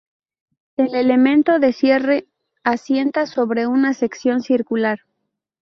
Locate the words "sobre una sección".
3.27-4.41